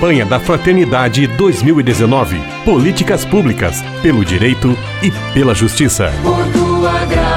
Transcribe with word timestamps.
Campanha 0.00 0.24
da 0.24 0.40
Fraternidade 0.40 1.26
2019. 1.26 2.40
Políticas 2.64 3.22
públicas 3.22 3.82
pelo 4.00 4.24
direito 4.24 4.74
e 5.02 5.10
pela 5.34 5.54
justiça. 5.54 6.10
Por 6.22 6.42
tua 6.54 7.04
graça, 7.04 7.29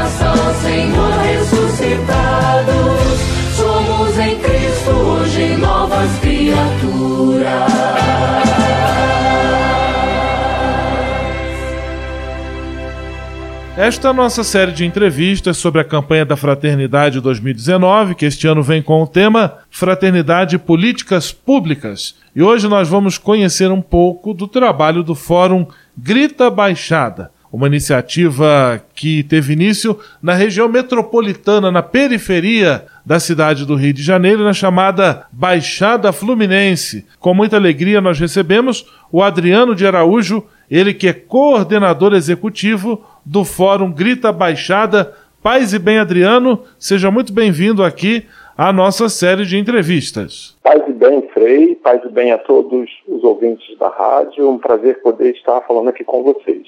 Esta 13.75 14.13
nossa 14.13 14.43
série 14.43 14.71
de 14.71 14.85
entrevistas 14.85 15.57
sobre 15.57 15.81
a 15.81 15.83
campanha 15.83 16.23
da 16.23 16.37
Fraternidade 16.37 17.19
2019, 17.19 18.13
que 18.13 18.23
este 18.23 18.47
ano 18.47 18.61
vem 18.61 18.83
com 18.83 19.01
o 19.01 19.07
tema 19.07 19.57
Fraternidade 19.71 20.59
Políticas 20.59 21.31
Públicas. 21.31 22.15
E 22.35 22.43
hoje 22.43 22.67
nós 22.67 22.87
vamos 22.87 23.17
conhecer 23.17 23.71
um 23.71 23.81
pouco 23.81 24.31
do 24.31 24.47
trabalho 24.47 25.01
do 25.01 25.15
Fórum 25.15 25.65
Grita 25.97 26.51
Baixada, 26.51 27.31
uma 27.51 27.65
iniciativa 27.65 28.79
que 28.93 29.23
teve 29.23 29.53
início 29.53 29.99
na 30.21 30.35
região 30.35 30.69
metropolitana, 30.69 31.71
na 31.71 31.81
periferia 31.81 32.85
da 33.03 33.19
cidade 33.19 33.65
do 33.65 33.75
Rio 33.75 33.93
de 33.93 34.03
Janeiro, 34.03 34.43
na 34.43 34.53
chamada 34.53 35.25
Baixada 35.31 36.13
Fluminense. 36.13 37.07
Com 37.19 37.33
muita 37.33 37.55
alegria 37.55 37.99
nós 37.99 38.19
recebemos 38.19 38.85
o 39.11 39.23
Adriano 39.23 39.73
de 39.73 39.85
Araújo, 39.85 40.43
ele 40.69 40.93
que 40.93 41.07
é 41.07 41.13
coordenador 41.13 42.13
executivo 42.13 43.03
do 43.25 43.43
Fórum 43.45 43.91
Grita 43.91 44.31
Baixada. 44.31 45.13
Paz 45.41 45.73
e 45.73 45.79
bem, 45.79 45.97
Adriano, 45.97 46.63
seja 46.79 47.11
muito 47.11 47.33
bem-vindo 47.33 47.83
aqui 47.83 48.25
à 48.57 48.71
nossa 48.71 49.09
série 49.09 49.45
de 49.45 49.57
entrevistas. 49.57 50.55
Paz 50.63 50.81
e 50.87 50.93
bem, 50.93 51.27
Frei, 51.33 51.75
paz 51.75 52.01
e 52.05 52.09
bem 52.09 52.31
a 52.31 52.37
todos 52.37 52.89
os 53.07 53.23
ouvintes 53.23 53.77
da 53.77 53.89
rádio. 53.89 54.49
Um 54.49 54.57
prazer 54.57 55.01
poder 55.01 55.33
estar 55.35 55.61
falando 55.61 55.89
aqui 55.89 56.03
com 56.03 56.23
vocês. 56.23 56.63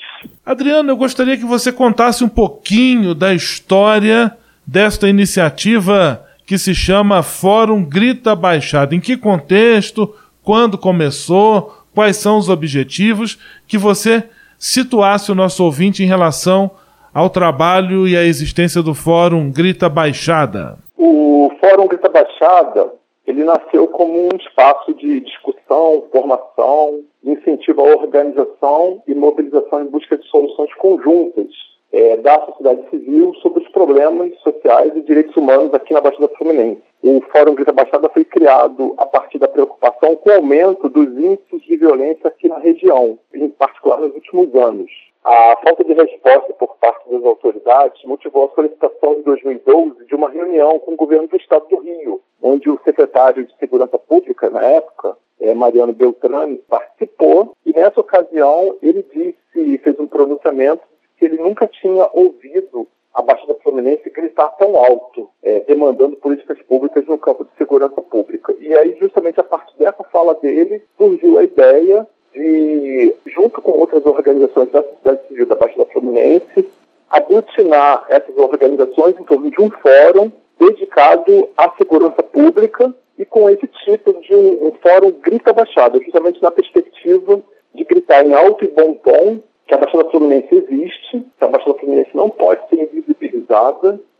Adriano, 0.45 0.91
eu 0.91 0.97
gostaria 0.97 1.37
que 1.37 1.45
você 1.45 1.71
contasse 1.71 2.23
um 2.23 2.29
pouquinho 2.29 3.15
da 3.15 3.33
história 3.33 4.35
desta 4.65 5.07
iniciativa 5.07 6.25
que 6.45 6.57
se 6.57 6.75
chama 6.75 7.23
Fórum 7.23 7.83
Grita 7.83 8.35
Baixada. 8.35 8.95
Em 8.95 8.99
que 8.99 9.17
contexto? 9.17 10.13
Quando 10.43 10.77
começou? 10.77 11.85
Quais 11.93 12.17
são 12.17 12.37
os 12.37 12.49
objetivos? 12.49 13.39
Que 13.67 13.77
você 13.77 14.23
situasse 14.57 15.31
o 15.31 15.35
nosso 15.35 15.63
ouvinte 15.63 16.03
em 16.03 16.07
relação 16.07 16.71
ao 17.13 17.29
trabalho 17.29 18.07
e 18.07 18.17
à 18.17 18.23
existência 18.23 18.81
do 18.81 18.93
Fórum 18.93 19.51
Grita 19.51 19.87
Baixada. 19.87 20.77
O 20.97 21.49
Fórum 21.61 21.87
Grita 21.87 22.09
Baixada, 22.09 22.91
ele 23.25 23.43
nasceu 23.43 23.87
como 23.87 24.25
um 24.25 24.35
espaço 24.37 24.93
de 24.93 25.21
discussão, 25.21 26.03
formação, 26.11 26.99
incentivo 27.23 27.81
à 27.81 27.95
organização 27.95 29.01
e 29.07 29.15
mobilização 29.15 29.81
em 29.81 29.85
busca 29.85 30.17
de 30.17 30.27
soluções 30.27 30.73
conjuntas 30.75 31.47
é, 31.93 32.17
da 32.17 32.45
sociedade 32.45 32.81
civil 32.89 33.33
sobre 33.35 33.63
os 33.63 33.69
problemas 33.69 34.37
sociais 34.41 34.91
e 34.95 35.01
direitos 35.01 35.35
humanos 35.37 35.73
aqui 35.73 35.93
na 35.93 36.01
Baixada 36.01 36.29
Fluminense. 36.37 36.81
O 37.07 37.21
Fórum 37.31 37.53
Grita 37.53 37.71
Baixada 37.71 38.09
foi 38.09 38.25
criado 38.25 38.95
a 38.97 39.05
partir 39.05 39.37
da 39.37 39.47
preocupação 39.47 40.15
com 40.15 40.27
o 40.27 40.33
aumento 40.33 40.89
dos 40.89 41.05
índices 41.05 41.61
de 41.61 41.77
violência 41.77 42.27
aqui 42.27 42.49
na 42.49 42.57
região, 42.57 43.19
em 43.31 43.47
particular 43.47 43.99
nos 43.99 44.11
últimos 44.15 44.55
anos. 44.55 44.89
A 45.23 45.55
falta 45.63 45.83
de 45.83 45.93
resposta 45.93 46.51
por 46.53 46.75
parte 46.77 47.07
das 47.07 47.23
autoridades 47.23 48.03
motivou 48.05 48.45
a 48.45 48.55
solicitação 48.55 49.17
de 49.17 49.21
2012 49.21 50.03
de 50.07 50.15
uma 50.15 50.31
reunião 50.31 50.79
com 50.79 50.93
o 50.93 50.95
governo 50.95 51.27
do 51.27 51.37
estado 51.37 51.67
do 51.67 51.77
Rio, 51.77 52.21
onde 52.41 52.71
o 52.71 52.79
secretário 52.83 53.45
de 53.45 53.55
Segurança 53.59 53.99
Pública, 53.99 54.49
na 54.49 54.63
época, 54.63 55.15
é, 55.39 55.53
Mariano 55.53 55.93
Beltrame, 55.93 56.57
participou 56.67 57.53
e 57.63 57.71
nessa 57.71 57.99
ocasião 57.99 58.77
ele 58.81 59.05
disse, 59.13 59.77
fez 59.77 59.99
um 59.99 60.07
pronunciamento 60.07 60.81
que 61.19 61.25
ele 61.25 61.37
nunca 61.37 61.67
tinha 61.67 62.09
ouvido 62.13 62.87
a 63.13 63.21
Baixada 63.21 63.53
Fluminense 63.65 64.07
gritar 64.11 64.49
tão 64.59 64.77
alto, 64.77 65.27
é, 65.41 65.61
demandando 65.61 66.15
políticas 66.17 66.61
públicas 66.61 67.03
no 67.07 67.17
campo 67.17 67.43
de 67.43 67.49
segurança 67.57 67.99
pública. 67.99 68.55
E 68.59 68.71
aí, 68.75 68.95
justamente 68.99 69.39
a 69.39 69.43
partir 69.43 69.75
dessa 69.79 70.03
fala 70.03 70.35
dele, 70.35 70.83
surgiu 70.95 71.39
a 71.39 71.43
ideia 71.43 72.07
de, 72.31 73.15
junto 73.25 73.59
com 73.61 73.71
outras 73.71 74.05
organizações 74.05 74.69
da 74.71 74.83
sociedade 74.83 75.27
civil 75.27 75.47
da 75.47 75.55
Baixada 75.55 75.85
Fluminense, 75.91 76.69
aglutinar 77.09 78.05
essas 78.09 78.37
organizações 78.37 79.19
em 79.19 79.23
torno 79.23 79.49
de 79.49 79.59
um 79.59 79.71
fórum 79.71 80.31
dedicado 80.59 81.49
à 81.57 81.69
segurança 81.71 82.21
pública 82.21 82.93
e 83.17 83.25
com 83.25 83.49
esse 83.49 83.67
título 83.83 84.21
de 84.21 84.35
um, 84.35 84.67
um 84.67 84.71
fórum 84.73 85.11
Grita 85.11 85.53
Baixada, 85.53 85.99
justamente 86.03 86.41
na 86.41 86.51
perspectiva 86.51 87.41
de 87.73 87.83
gritar 87.83 88.25
em 88.25 88.33
alto 88.33 88.63
e 88.63 88.67
bom 88.67 88.93
tom 88.93 89.39
que 89.67 89.73
a 89.73 89.77
Baixada 89.77 90.09
Fluminense 90.09 90.53
existe, 90.53 91.25
que 91.37 91.43
a 91.43 91.47
Baixada 91.47 91.79
Fluminense 91.79 92.11
não 92.13 92.29
pode 92.29 92.64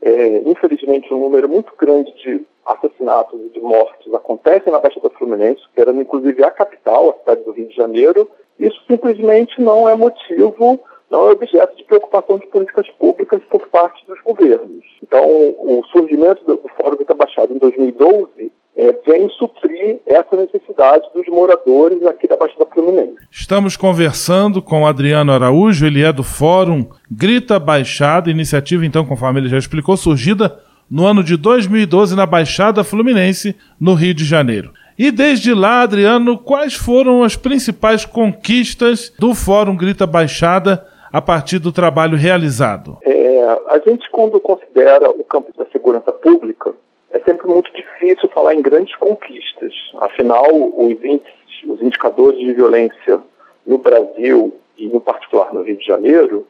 É, 0.01 0.37
infelizmente, 0.45 1.13
um 1.13 1.19
número 1.19 1.49
muito 1.49 1.73
grande 1.77 2.13
de 2.23 2.45
assassinatos 2.65 3.39
e 3.41 3.49
de 3.49 3.59
mortes 3.59 4.13
acontecem 4.13 4.71
na 4.71 4.79
Baixada 4.79 5.09
Fluminense, 5.11 5.61
que 5.73 5.81
era 5.81 5.91
inclusive 5.91 6.43
a 6.43 6.51
capital, 6.51 7.09
a 7.09 7.19
cidade 7.19 7.43
do 7.43 7.51
Rio 7.51 7.67
de 7.67 7.75
Janeiro. 7.75 8.29
Isso 8.59 8.79
simplesmente 8.87 9.61
não 9.61 9.87
é 9.89 9.95
motivo, 9.95 10.79
não 11.09 11.27
é 11.27 11.31
objeto 11.31 11.75
de 11.75 11.83
preocupação 11.83 12.37
de 12.37 12.47
políticas 12.47 12.89
públicas 12.91 13.41
por 13.49 13.67
parte 13.67 14.05
dos 14.07 14.19
governos. 14.21 14.85
Então, 15.03 15.23
o 15.23 15.83
surgimento 15.91 16.43
do 16.45 16.57
Fórum 16.77 16.97
da 17.03 17.13
Baixada 17.13 17.53
em 17.53 17.57
2012 17.57 18.51
é, 18.75 18.93
vem 19.05 19.29
suprir 19.29 19.99
essa 20.05 20.35
necessidade 20.35 21.05
dos 21.13 21.25
moradores 21.27 22.03
aqui 22.05 22.27
da 22.27 22.35
Baixada 22.35 22.65
Fluminense. 22.73 23.15
Estamos 23.31 23.77
conversando 23.77 24.61
com 24.61 24.85
Adriano 24.85 25.31
Araújo, 25.31 25.85
ele 25.85 26.03
é 26.03 26.11
do 26.11 26.23
Fórum 26.23 26.85
Grita 27.09 27.57
Baixada, 27.57 28.29
iniciativa, 28.29 28.85
então, 28.85 29.07
a 29.09 29.15
família 29.15 29.49
já 29.49 29.57
explicou, 29.57 29.95
surgida 29.95 30.59
no 30.89 31.05
ano 31.05 31.23
de 31.23 31.37
2012 31.37 32.15
na 32.15 32.25
Baixada 32.25 32.83
Fluminense, 32.83 33.55
no 33.79 33.93
Rio 33.93 34.13
de 34.13 34.25
Janeiro. 34.25 34.71
E 34.97 35.11
desde 35.11 35.53
lá, 35.53 35.81
Adriano, 35.81 36.37
quais 36.37 36.73
foram 36.73 37.23
as 37.23 37.35
principais 37.35 38.05
conquistas 38.05 39.11
do 39.19 39.33
Fórum 39.33 39.75
Grita 39.75 40.05
Baixada 40.05 40.85
a 41.11 41.21
partir 41.21 41.59
do 41.59 41.71
trabalho 41.71 42.17
realizado? 42.17 42.97
É, 43.03 43.41
a 43.67 43.79
gente, 43.85 44.09
quando 44.09 44.39
considera 44.39 45.09
o 45.09 45.23
campo 45.23 45.51
da 45.57 45.65
segurança 45.71 46.11
pública, 46.11 46.73
é 47.15 47.19
sempre 47.21 47.47
muito 47.47 47.71
difícil 47.71 48.27
falar 48.29 48.53
em 48.53 48.61
grandes 48.61 48.93
conquistas. 48.97 49.73
Afinal, 50.01 50.47
os, 50.51 51.01
índices, 51.01 51.63
os 51.65 51.81
indicadores 51.81 52.37
de 52.37 52.51
violência 52.51 53.21
no 53.65 53.77
Brasil 53.77 54.53
e, 54.77 54.85
em 54.85 54.99
particular, 54.99 55.53
no 55.53 55.61
Rio 55.61 55.77
de 55.77 55.85
Janeiro, 55.85 56.45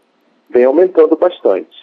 vem 0.50 0.66
aumentando 0.66 1.16
bastante. 1.16 1.78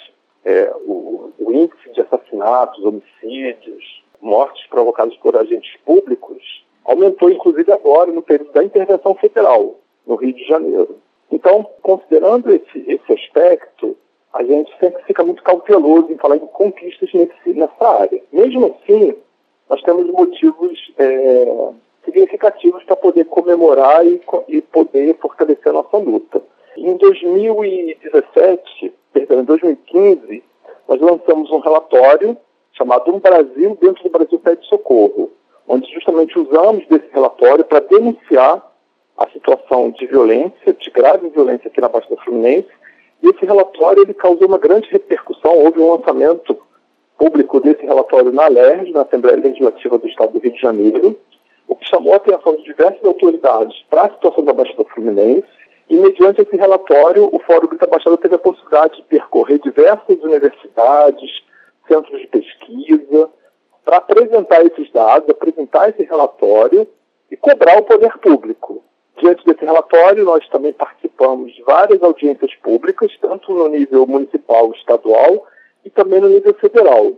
É, 0.45 0.73
o, 0.85 1.33
o, 1.39 1.53
índice 1.53 1.93
de 1.95 2.01
assassinatos, 2.01 2.85
homicídios, 2.85 4.03
mortes 4.21 4.67
provocadas 4.67 5.17
por 5.19 5.37
agentes 5.37 5.77
públicos 5.85 6.65
aumentou, 6.85 7.31
inclusive, 7.31 7.71
agora, 7.71 8.11
no 8.11 8.21
período 8.21 8.53
da 8.53 8.65
intervenção 8.65 9.15
federal, 9.15 9.79
no 10.05 10.17
Rio 10.17 10.33
de 10.33 10.45
Janeiro. 10.45 10.97
Então, 11.31 11.65
considerando 11.81 12.51
esse, 12.51 12.85
esse 12.89 13.13
aspecto, 13.13 13.97
a 14.33 14.43
gente 14.43 14.73
sempre 14.79 15.03
fica 15.05 15.23
muito 15.23 15.43
cauteloso 15.43 16.11
em 16.11 16.17
falar 16.17 16.37
em 16.37 16.47
conquistas 16.47 17.13
nesse, 17.13 17.53
nessa 17.55 17.87
área. 17.87 18.23
Mesmo 18.33 18.67
assim, 18.67 19.15
nós 19.69 19.83
temos 19.83 20.07
motivos 20.07 20.93
é, 20.99 21.71
significativos 22.05 22.83
para 22.85 22.97
poder 22.97 23.25
comemorar 23.27 24.07
e, 24.07 24.21
e 24.49 24.63
poder 24.63 25.17
fortalecer 25.19 25.69
a 25.69 25.73
nossa 25.73 25.97
luta. 25.99 26.43
Em 26.77 26.97
2017, 26.97 28.93
perdão, 29.13 29.41
em 29.41 29.45
2015, 29.45 30.43
nós 30.89 31.01
lançamos 31.01 31.51
um 31.51 31.59
relatório 31.59 32.37
chamado 32.73 33.15
Um 33.15 33.19
Brasil 33.19 33.77
dentro 33.81 34.03
do 34.03 34.11
Brasil 34.11 34.39
Pede 34.39 34.67
Socorro, 34.67 35.31
onde 35.69 35.93
justamente 35.93 36.39
usamos 36.39 36.87
desse 36.87 37.09
relatório 37.13 37.65
para 37.65 37.81
denunciar 37.81 38.67
a 39.17 39.29
situação 39.29 39.91
de 39.91 40.07
violência, 40.07 40.73
de 40.73 40.91
grave 40.91 41.29
violência 41.29 41.69
aqui 41.69 41.81
na 41.81 41.89
Baixa 41.89 42.09
da 42.09 42.23
Fluminense, 42.23 42.69
esse 43.29 43.45
relatório 43.45 44.03
ele 44.03 44.15
causou 44.15 44.49
uma 44.49 44.59
grande 44.59 44.89
repercussão. 44.91 45.57
Houve 45.59 45.81
um 45.81 45.93
lançamento 45.93 46.57
público 47.17 47.61
desse 47.61 47.85
relatório 47.85 48.33
na 48.33 48.49
LERJ, 48.49 48.93
na 48.93 49.03
Assembleia 49.03 49.37
Legislativa 49.37 49.99
do 49.99 50.09
Estado 50.09 50.33
do 50.33 50.41
Rio 50.41 50.53
de 50.53 50.61
Janeiro, 50.61 51.17
o 51.69 51.77
que 51.77 51.89
chamou 51.89 52.15
a 52.15 52.17
atenção 52.17 52.57
de 52.57 52.65
diversas 52.65 53.05
autoridades 53.05 53.81
para 53.89 54.03
a 54.03 54.11
situação 54.11 54.45
da 54.45 54.53
Baixada 54.53 54.85
Fluminense. 54.93 55.45
E, 55.89 55.97
mediante 55.97 56.43
esse 56.43 56.57
relatório, 56.57 57.29
o 57.33 57.39
Fórum 57.41 57.69
Grita 57.69 57.87
Baixada 57.87 58.17
teve 58.17 58.35
a 58.35 58.39
possibilidade 58.39 58.97
de 58.97 59.03
percorrer 59.03 59.59
diversas 59.61 60.19
universidades, 60.23 61.31
centros 61.87 62.21
de 62.21 62.27
pesquisa, 62.27 63.31
para 63.85 63.99
apresentar 63.99 64.65
esses 64.65 64.91
dados, 64.93 65.29
apresentar 65.29 65.91
esse 65.91 66.03
relatório 66.05 66.87
e 67.31 67.37
cobrar 67.37 67.79
o 67.79 67.83
poder 67.83 68.17
público. 68.19 68.83
Diante 69.23 69.45
desse 69.45 69.65
relatório, 69.65 70.25
nós 70.25 70.45
também 70.49 70.73
participamos 70.73 71.55
de 71.55 71.63
várias 71.63 72.03
audiências 72.03 72.53
públicas, 72.57 73.17
tanto 73.21 73.55
no 73.55 73.69
nível 73.69 74.05
municipal, 74.05 74.73
estadual 74.73 75.47
e 75.85 75.91
também 75.91 76.21
no 76.21 76.29
nível 76.29 76.53
federal. 76.55 77.13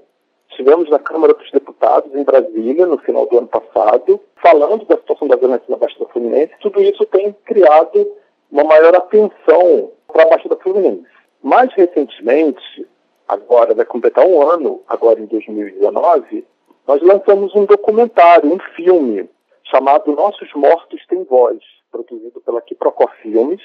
Estivemos 0.50 0.90
na 0.90 0.98
Câmara 0.98 1.32
dos 1.32 1.50
Deputados, 1.50 2.14
em 2.14 2.22
Brasília, 2.22 2.84
no 2.84 2.98
final 2.98 3.24
do 3.26 3.38
ano 3.38 3.46
passado, 3.46 4.20
falando 4.42 4.84
da 4.84 4.98
situação 4.98 5.26
da 5.28 5.36
violência 5.36 5.64
na 5.70 5.78
Baixada 5.78 6.04
Fluminense. 6.12 6.52
Tudo 6.60 6.82
isso 6.82 7.06
tem 7.06 7.34
criado 7.46 8.06
uma 8.52 8.64
maior 8.64 8.94
atenção 8.94 9.90
para 10.06 10.24
a 10.24 10.28
Baixada 10.28 10.56
Fluminense. 10.56 11.06
Mais 11.42 11.72
recentemente, 11.72 12.86
agora 13.26 13.72
vai 13.72 13.86
completar 13.86 14.26
um 14.26 14.42
ano, 14.42 14.82
agora 14.88 15.18
em 15.18 15.24
2019, 15.24 16.44
nós 16.86 17.00
lançamos 17.00 17.54
um 17.54 17.64
documentário, 17.64 18.52
um 18.52 18.58
filme, 18.76 19.26
chamado 19.70 20.12
Nossos 20.12 20.52
Mortos 20.52 21.00
Têm 21.06 21.24
Voz, 21.24 21.58
produzido 21.94 22.40
pela 22.40 22.60
Quiprocó 22.60 23.06
Filmes 23.22 23.62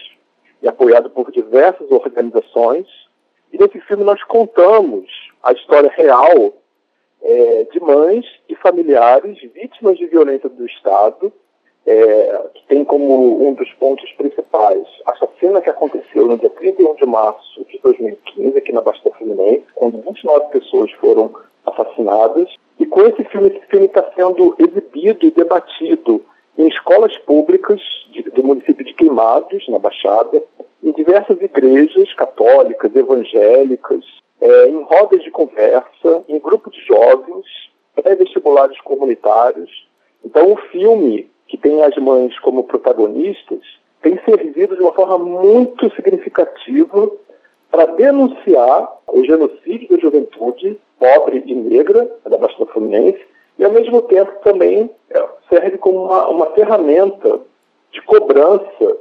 e 0.62 0.68
apoiado 0.68 1.10
por 1.10 1.32
diversas 1.32 1.90
organizações. 1.90 2.88
E 3.52 3.58
nesse 3.58 3.80
filme 3.82 4.04
nós 4.04 4.22
contamos 4.24 5.10
a 5.42 5.52
história 5.52 5.90
real 5.90 6.54
é, 7.24 7.64
de 7.72 7.80
mães 7.80 8.26
e 8.48 8.56
familiares 8.56 9.42
vítimas 9.54 9.98
de 9.98 10.06
violência 10.06 10.48
do 10.48 10.66
Estado, 10.66 11.34
é, 11.88 12.50
que 12.54 12.68
tem 12.68 12.86
como 12.86 13.48
um 13.48 13.54
dos 13.54 13.72
pontos 13.74 14.12
principais 14.14 14.86
a 15.08 15.16
chacina 15.16 15.62
que 15.62 15.70
aconteceu 15.70 16.28
no 16.28 16.38
dia 16.38 16.50
31 16.52 16.96
de 16.96 17.06
março 17.08 17.66
de 17.66 17.80
2015, 17.80 18.58
aqui 18.58 18.72
na 18.72 18.82
Baixada 18.82 19.16
Fluminense, 19.18 19.66
quando 19.74 20.02
29 20.02 20.52
pessoas 20.52 20.92
foram 20.94 21.34
assassinadas. 21.66 22.54
E 22.78 22.86
com 22.86 23.02
esse 23.02 23.24
filme, 23.26 23.48
esse 23.50 23.66
filme 23.68 23.88
está 23.88 24.04
sendo 24.16 24.56
exibido 24.60 25.26
e 25.26 25.32
debatido 25.32 26.24
em 26.60 26.68
escolas 26.68 27.18
públicas 27.20 27.82
de, 28.12 28.22
do 28.22 28.44
município 28.44 28.86
de 28.86 28.94
Queimados, 28.94 29.66
na 29.70 29.80
Baixada, 29.80 30.44
em 30.84 30.92
diversas 30.92 31.42
igrejas 31.42 32.14
católicas, 32.16 32.94
evangélicas, 32.94 34.04
é, 34.42 34.68
em 34.68 34.84
rodas 34.84 35.24
de 35.24 35.32
conversa, 35.32 36.24
em 36.28 36.38
grupos 36.38 36.74
de 36.74 36.86
jovens, 36.86 37.46
pré-vestibulares 37.96 38.80
comunitários. 38.82 39.70
Então, 40.24 40.52
o 40.52 40.58
filme, 40.70 41.32
que 41.48 41.58
tem 41.58 41.82
as 41.82 41.96
mães 41.96 42.38
como 42.40 42.66
protagonistas, 42.66 43.62
tem 44.02 44.20
servido 44.26 44.76
de 44.76 44.82
uma 44.82 44.94
forma 44.94 45.18
muito 45.18 45.90
significativa 45.96 47.10
para 47.72 47.86
denunciar 47.86 48.98
o 49.08 49.24
genocídio 49.24 49.90
da 49.90 49.98
juventude 49.98 50.78
pobre 51.00 51.42
e 51.46 51.56
negra 51.56 52.10
da 52.30 52.38
Baixada 52.38 52.66
Fluminense 52.66 53.20
e, 53.60 53.66
ao 53.66 53.72
mesmo 53.74 54.02
tempo, 54.04 54.32
também 54.42 54.90
é, 55.12 55.26
serve 55.50 55.78
como 55.78 56.06
uma, 56.06 56.30
uma 56.30 56.46
ferramenta 56.52 57.42
de 57.92 58.02
cobrança 58.04 58.98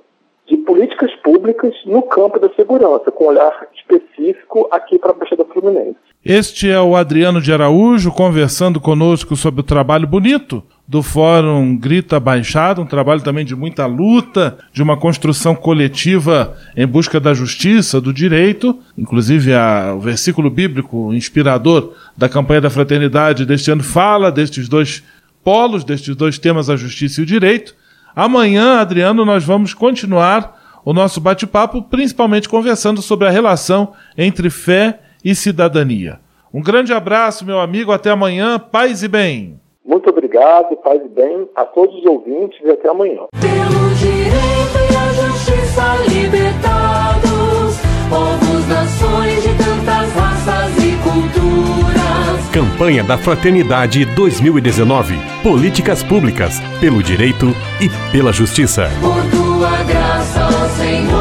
de 0.48 0.56
políticas 0.56 1.14
públicas 1.16 1.72
no 1.86 2.02
campo 2.02 2.40
da 2.40 2.48
segurança, 2.54 3.12
com 3.12 3.26
olhar 3.26 3.68
específico 3.74 4.66
aqui 4.70 4.98
para 4.98 5.10
a 5.10 5.14
Baixada 5.14 5.44
Fluminense. 5.44 5.96
Este 6.24 6.70
é 6.70 6.80
o 6.80 6.96
Adriano 6.96 7.40
de 7.40 7.52
Araújo 7.52 8.10
conversando 8.10 8.80
conosco 8.80 9.36
sobre 9.36 9.60
o 9.60 9.64
trabalho 9.64 10.06
bonito 10.06 10.62
do 10.88 11.02
Fórum 11.02 11.76
Grita 11.76 12.18
Baixada, 12.18 12.80
um 12.80 12.86
trabalho 12.86 13.20
também 13.20 13.44
de 13.44 13.54
muita 13.54 13.84
luta, 13.84 14.56
de 14.72 14.82
uma 14.82 14.96
construção 14.96 15.54
coletiva 15.54 16.56
em 16.74 16.86
busca 16.86 17.20
da 17.20 17.34
justiça, 17.34 18.00
do 18.00 18.10
direito, 18.10 18.78
inclusive 18.96 19.52
a, 19.52 19.92
o 19.94 20.00
versículo 20.00 20.48
bíblico 20.48 21.12
inspirador 21.12 21.92
da 22.16 22.26
campanha 22.26 22.62
da 22.62 22.70
fraternidade 22.70 23.44
deste 23.44 23.70
ano 23.70 23.82
fala 23.82 24.32
destes 24.32 24.66
dois 24.66 25.02
polos, 25.44 25.84
destes 25.84 26.16
dois 26.16 26.38
temas, 26.38 26.70
a 26.70 26.76
justiça 26.76 27.20
e 27.20 27.24
o 27.24 27.26
direito. 27.26 27.74
Amanhã, 28.16 28.80
Adriano, 28.80 29.26
nós 29.26 29.44
vamos 29.44 29.74
continuar 29.74 30.80
o 30.86 30.94
nosso 30.94 31.20
bate-papo, 31.20 31.82
principalmente 31.82 32.48
conversando 32.48 33.02
sobre 33.02 33.28
a 33.28 33.30
relação 33.30 33.92
entre 34.16 34.48
fé 34.48 35.00
e 35.22 35.34
cidadania. 35.34 36.18
Um 36.52 36.62
grande 36.62 36.94
abraço, 36.94 37.44
meu 37.44 37.60
amigo, 37.60 37.92
até 37.92 38.10
amanhã, 38.10 38.58
paz 38.58 39.02
e 39.02 39.08
bem. 39.08 39.60
Muito 39.88 40.10
obrigado, 40.10 40.76
paz 40.76 41.00
e 41.02 41.08
bem 41.08 41.48
a 41.56 41.64
todos 41.64 41.96
os 41.96 42.04
ouvintes 42.04 42.60
e 42.62 42.70
até 42.70 42.90
amanhã. 42.90 43.22
Pelo 43.40 43.94
direito 43.94 44.78
e 44.84 44.94
a 44.94 45.08
justiça 45.14 45.82
libertados, 46.12 47.78
povos, 48.10 48.68
nações 48.68 49.42
de 49.42 49.48
tantas 49.56 50.12
raças 50.12 50.76
e 50.84 50.92
culturas. 51.02 52.48
Campanha 52.52 53.02
da 53.02 53.16
Fraternidade 53.16 54.04
2019. 54.14 55.14
Políticas 55.42 56.02
públicas 56.02 56.60
pelo 56.82 57.02
direito 57.02 57.46
e 57.80 57.88
pela 58.12 58.30
justiça. 58.30 58.90
Por 59.00 59.24
tua 59.30 59.84
graça, 59.84 60.48
ó 60.48 60.68
Senhor 60.76 61.17